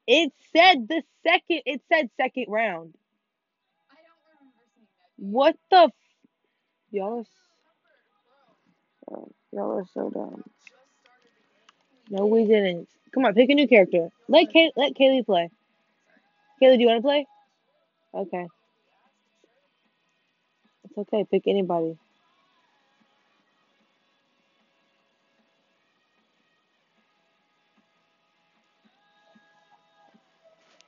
It 0.08 0.34
said 0.56 0.88
the 0.90 1.04
second, 1.24 1.64
it 1.66 1.82
said 1.92 2.10
second 2.18 2.46
round. 2.50 2.96
What 5.18 5.58
the? 5.72 5.78
F- 5.78 5.92
y'all 6.92 7.20
are, 7.20 7.26
oh, 9.18 9.30
y'all 9.52 9.80
are 9.80 9.86
so 9.94 10.10
dumb. 10.10 10.44
No, 12.10 12.28
we 12.28 12.46
didn't. 12.46 12.88
Come 13.14 13.26
on, 13.26 13.34
pick 13.36 13.50
a 13.50 13.56
new 13.56 13.68
character. 13.68 14.10
Let 14.30 14.52
Kay- 14.52 14.74
let 14.78 14.94
Kailey 14.96 15.26
play. 15.26 15.50
Kailey, 16.62 16.76
do 16.78 16.82
you 16.82 16.88
want 16.88 17.00
to 17.00 17.04
play? 17.04 17.28
Okay. 18.14 18.48
It's 20.86 20.98
okay. 20.98 21.26
Pick 21.32 21.44
anybody. 21.48 21.98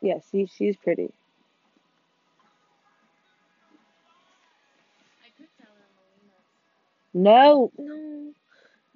Yeah, 0.02 0.20
see, 0.32 0.46
she's 0.46 0.78
pretty. 0.78 1.12
No, 7.14 7.72
no. 7.78 8.32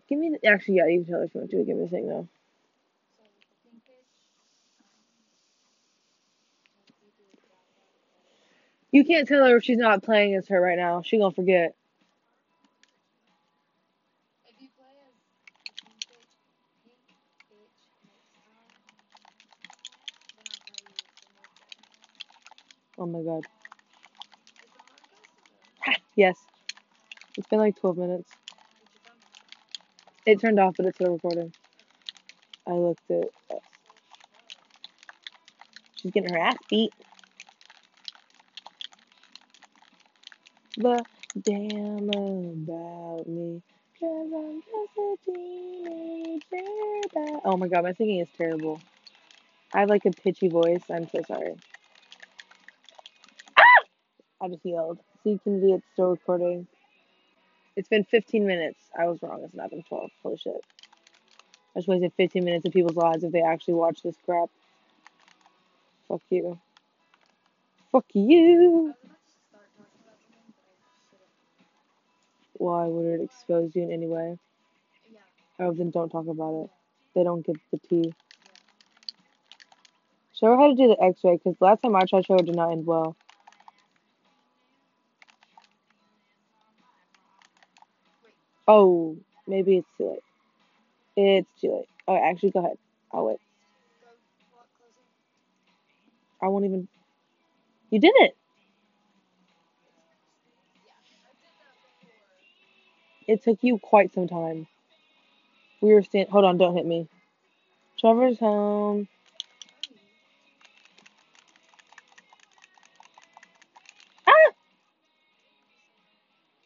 Give 0.07 0.19
me. 0.19 0.37
The, 0.41 0.47
actually, 0.47 0.75
yeah, 0.75 0.87
you 0.87 0.99
can 1.03 1.11
tell 1.11 1.19
her 1.19 1.25
if 1.25 1.33
you 1.33 1.41
want 1.41 1.51
to. 1.51 1.57
Do 1.57 1.61
it. 1.63 1.67
Give 1.67 1.77
me 1.77 1.83
the 1.83 1.89
thing 1.89 2.07
though. 2.07 2.27
You 8.91 9.03
can't 9.03 9.27
tell 9.27 9.45
her 9.45 9.57
if 9.57 9.63
she's 9.63 9.77
not 9.77 10.03
playing 10.03 10.35
as 10.35 10.47
her 10.49 10.61
right 10.61 10.77
now. 10.77 11.01
She 11.01 11.17
gonna 11.17 11.33
forget. 11.33 11.75
If 14.45 14.61
you 14.61 14.67
play 14.77 14.85
as 14.85 15.15
the 15.65 15.73
pink 15.81 16.03
fish, 16.05 16.29
pink 16.85 16.99
bitch 17.49 17.73
next 18.05 18.29
time, 18.37 18.69
then 20.37 20.45
I'll 20.45 20.61
tell 20.61 20.77
you 20.85 20.93
the 20.93 21.27
move 21.33 21.55
that. 22.87 22.92
Oh 23.03 23.05
my 23.05 23.21
god. 23.21 23.45
The 25.85 25.95
Yes. 26.15 26.37
It's 27.35 27.47
been 27.49 27.59
like 27.59 27.77
12 27.81 27.97
minutes. 27.97 28.31
It 30.25 30.39
turned 30.39 30.57
off, 30.57 30.75
but 30.77 30.85
it's 30.85 30.95
still 30.95 31.11
recording. 31.11 31.51
I 32.65 32.71
looked 32.71 33.11
at. 33.11 33.27
She's 35.95 36.13
getting 36.13 36.31
her 36.31 36.39
ass 36.39 36.55
beat. 36.69 36.93
But 40.77 41.05
damn 41.41 42.09
about 42.09 43.27
me. 43.27 43.61
Cause 43.99 44.31
I'm 44.33 44.61
just 44.61 44.97
a 44.97 45.17
teenager. 45.25 46.39
Oh 47.43 47.57
my 47.57 47.67
god, 47.67 47.83
my 47.83 47.91
singing 47.95 48.21
is 48.21 48.29
terrible. 48.37 48.79
I 49.73 49.81
have 49.81 49.89
like 49.89 50.05
a 50.05 50.11
pitchy 50.11 50.47
voice. 50.47 50.83
I'm 50.89 51.09
so 51.09 51.21
sorry. 51.27 51.55
You 54.43 54.59
can 55.23 55.61
see 55.61 55.71
it's 55.71 55.85
still 55.93 56.11
recording. 56.11 56.67
It's 57.77 57.87
been 57.87 58.03
15 58.03 58.45
minutes. 58.45 58.77
I 58.97 59.07
was 59.07 59.19
wrong. 59.21 59.41
It's 59.43 59.53
not 59.53 59.69
been 59.69 59.83
12. 59.83 60.09
Holy 60.21 60.37
shit. 60.37 60.61
I 61.75 61.79
just 61.79 61.87
wasted 61.87 62.11
15 62.17 62.43
minutes 62.43 62.65
of 62.65 62.73
people's 62.73 62.97
lives 62.97 63.23
if 63.23 63.31
they 63.31 63.41
actually 63.41 63.75
watch 63.75 64.03
this 64.03 64.17
crap. 64.25 64.49
Fuck 66.09 66.21
you. 66.29 66.59
Fuck 67.91 68.05
you. 68.13 68.93
Why 72.55 72.85
would 72.85 73.05
it 73.05 73.23
expose 73.23 73.71
you 73.75 73.83
in 73.83 73.91
any 73.91 74.07
way? 74.07 74.37
Oh, 75.57 75.71
then 75.71 75.89
don't 75.89 76.09
talk 76.09 76.27
about 76.27 76.65
it. 76.65 76.69
They 77.15 77.23
don't 77.23 77.45
get 77.45 77.55
the 77.71 77.77
tea. 77.77 78.13
Show 80.33 80.47
her 80.47 80.57
how 80.57 80.67
to 80.67 80.75
do 80.75 80.89
the 80.89 81.01
x-ray, 81.01 81.37
because 81.37 81.55
last 81.61 81.81
time 81.81 81.95
I 81.95 82.03
tried 82.05 82.25
show 82.25 82.33
her 82.33 82.39
it 82.39 82.45
did 82.47 82.55
not 82.55 82.71
end 82.71 82.85
well. 82.85 83.15
Oh, 88.67 89.17
maybe 89.47 89.77
it's 89.77 89.87
too 89.97 90.09
late. 90.11 90.23
It's 91.15 91.61
too 91.61 91.71
late. 91.73 91.89
Oh, 92.07 92.15
actually, 92.15 92.51
go 92.51 92.59
ahead. 92.59 92.77
I'll 93.11 93.25
wait. 93.25 93.39
I 96.41 96.47
won't 96.47 96.65
even. 96.65 96.87
You 97.89 97.99
did 97.99 98.13
it. 98.15 98.35
It 103.27 103.43
took 103.43 103.59
you 103.61 103.79
quite 103.79 104.13
some 104.13 104.27
time. 104.27 104.67
We 105.81 105.93
were 105.93 106.03
stand. 106.03 106.29
Hold 106.29 106.45
on, 106.45 106.57
don't 106.57 106.75
hit 106.75 106.85
me. 106.85 107.07
Trevor's 107.99 108.39
home. 108.39 109.07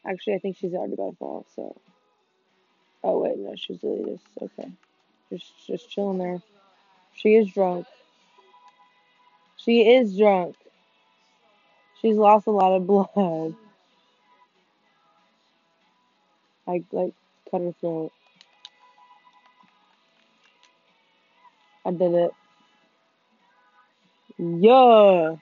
Actually, 0.08 0.34
I 0.34 0.38
think 0.38 0.56
she's 0.56 0.72
already 0.72 0.94
about 0.94 1.10
to 1.10 1.16
fall. 1.16 1.46
So. 1.54 1.76
Oh 3.04 3.18
wait, 3.18 3.38
no, 3.38 3.54
she's 3.56 3.78
really 3.82 4.12
just 4.12 4.24
okay. 4.40 4.70
Just, 5.30 5.66
just 5.66 5.90
chilling 5.90 6.18
there. 6.18 6.42
She 7.14 7.34
is 7.34 7.52
drunk. 7.52 7.86
She 9.56 9.82
is 9.82 10.16
drunk. 10.16 10.56
She's 12.00 12.16
lost 12.16 12.46
a 12.46 12.50
lot 12.50 12.72
of 12.72 12.86
blood. 12.86 13.54
I 16.66 16.84
like 16.92 17.14
cut 17.50 17.60
her 17.60 17.74
throat. 17.80 18.12
I 21.84 21.90
did 21.90 22.14
it. 22.14 22.30
Yeah. 24.38 25.36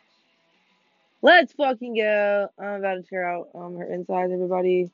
Let's 1.23 1.53
fucking 1.53 1.97
go. 1.97 2.49
I'm 2.59 2.81
about 2.81 2.95
to 2.95 3.03
tear 3.03 3.29
out 3.29 3.49
um 3.55 3.77
her 3.77 3.93
insides, 3.93 4.33
everybody. 4.33 4.91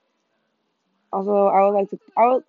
Also, 1.12 1.46
I 1.46 1.62
would 1.66 1.74
like 1.74 1.90
to 1.90 1.98
I 2.16 2.28
would 2.28 2.44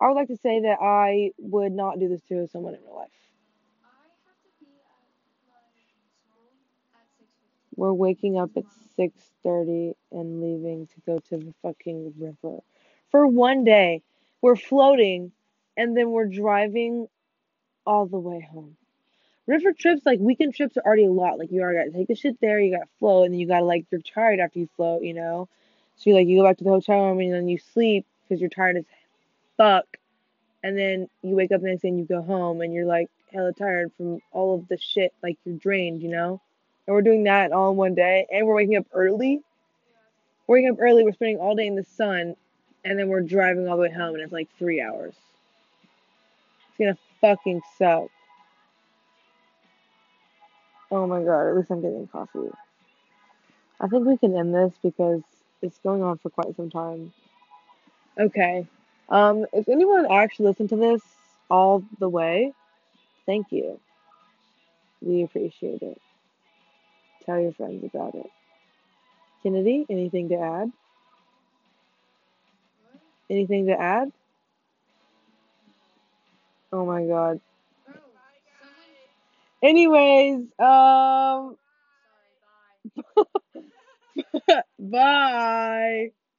I 0.00 0.08
would 0.08 0.14
like 0.14 0.28
to 0.28 0.36
say 0.36 0.60
that 0.62 0.78
I 0.80 1.32
would 1.38 1.72
not 1.72 1.98
do 1.98 2.08
this 2.08 2.22
to 2.28 2.48
someone 2.48 2.74
in 2.74 2.80
real 2.82 2.96
life. 2.96 3.10
We're 7.76 7.92
waking 7.92 8.38
up 8.38 8.50
at 8.56 8.64
six 8.96 9.14
thirty 9.42 9.94
and 10.10 10.42
leaving 10.42 10.86
to 10.88 11.00
go 11.06 11.18
to 11.18 11.38
the 11.38 11.54
fucking 11.62 12.14
river 12.18 12.58
for 13.10 13.26
one 13.26 13.64
day. 13.64 14.02
We're 14.42 14.56
floating, 14.56 15.32
and 15.76 15.96
then 15.96 16.10
we're 16.10 16.26
driving 16.26 17.06
all 17.86 18.06
the 18.06 18.18
way 18.18 18.46
home. 18.52 18.76
River 19.46 19.72
trips, 19.72 20.02
like 20.06 20.20
weekend 20.20 20.54
trips, 20.54 20.76
are 20.76 20.84
already 20.84 21.04
a 21.04 21.10
lot. 21.10 21.38
Like 21.38 21.50
you 21.50 21.60
already 21.62 21.78
got 21.78 21.92
to 21.92 21.98
take 21.98 22.08
the 22.08 22.14
shit 22.14 22.40
there, 22.40 22.60
you 22.60 22.76
got 22.76 22.84
to 22.84 22.90
float, 22.98 23.24
and 23.24 23.34
then 23.34 23.40
you 23.40 23.48
got 23.48 23.58
to 23.58 23.64
like 23.64 23.86
you're 23.90 24.00
tired 24.00 24.40
after 24.40 24.60
you 24.60 24.68
float, 24.76 25.02
you 25.02 25.14
know. 25.14 25.48
So 25.96 26.10
you 26.10 26.16
like 26.16 26.26
you 26.26 26.38
go 26.38 26.44
back 26.44 26.58
to 26.58 26.64
the 26.64 26.70
hotel 26.70 27.06
room 27.06 27.20
and 27.20 27.32
then 27.32 27.48
you 27.48 27.58
sleep 27.58 28.06
because 28.22 28.40
you're 28.40 28.50
tired 28.50 28.76
as 28.76 28.84
fuck, 29.56 29.84
and 30.62 30.78
then 30.78 31.08
you 31.22 31.34
wake 31.34 31.50
up 31.52 31.60
the 31.60 31.68
next 31.68 31.82
day 31.82 31.88
and 31.88 31.98
you 31.98 32.04
go 32.04 32.22
home 32.22 32.60
and 32.60 32.72
you're 32.72 32.86
like 32.86 33.10
hella 33.32 33.52
tired 33.52 33.90
from 33.96 34.20
all 34.30 34.54
of 34.54 34.68
the 34.68 34.78
shit. 34.78 35.12
Like 35.22 35.38
you're 35.44 35.56
drained, 35.56 36.02
you 36.02 36.08
know. 36.08 36.40
And 36.86 36.94
we're 36.94 37.02
doing 37.02 37.24
that 37.24 37.52
all 37.52 37.72
in 37.72 37.76
one 37.76 37.94
day, 37.94 38.26
and 38.32 38.46
we're 38.46 38.54
waking 38.56 38.76
up 38.76 38.86
early. 38.92 39.40
Waking 40.46 40.70
up 40.70 40.76
early. 40.80 41.04
We're 41.04 41.12
spending 41.12 41.38
all 41.38 41.54
day 41.54 41.66
in 41.66 41.74
the 41.74 41.84
sun, 41.84 42.36
and 42.84 42.98
then 42.98 43.08
we're 43.08 43.22
driving 43.22 43.68
all 43.68 43.76
the 43.76 43.82
way 43.82 43.92
home, 43.92 44.14
and 44.14 44.22
it's 44.22 44.32
like 44.32 44.48
three 44.58 44.80
hours. 44.80 45.14
It's 46.68 46.78
gonna 46.78 46.98
fucking 47.20 47.60
suck. 47.76 48.08
Oh 50.92 51.06
my 51.06 51.22
god, 51.22 51.48
at 51.48 51.56
least 51.56 51.70
I'm 51.72 51.82
getting 51.82 52.06
coffee. 52.06 52.50
I 53.80 53.88
think 53.88 54.06
we 54.06 54.18
can 54.18 54.36
end 54.36 54.54
this 54.54 54.74
because 54.82 55.22
it's 55.62 55.78
going 55.78 56.02
on 56.02 56.18
for 56.18 56.30
quite 56.30 56.54
some 56.56 56.70
time. 56.70 57.12
Okay. 58.18 58.66
Um, 59.08 59.46
if 59.54 59.68
anyone 59.68 60.06
actually 60.10 60.48
listened 60.48 60.68
to 60.70 60.76
this 60.76 61.02
all 61.50 61.82
the 61.98 62.08
way, 62.10 62.52
thank 63.26 63.52
you. 63.52 63.80
We 65.00 65.22
appreciate 65.22 65.82
it. 65.82 66.00
Tell 67.26 67.40
your 67.40 67.52
friends 67.52 67.84
about 67.84 68.14
it. 68.14 68.30
Kennedi, 69.44 69.86
anything 69.90 70.28
to 70.28 70.36
add? 70.38 70.72
Anything 73.30 73.66
to 73.66 73.80
add? 73.80 74.12
Oh 76.72 76.86
my 76.86 77.04
god. 77.06 77.40
Anyways, 79.62 80.48
um, 80.58 81.56
bye. 84.78 86.12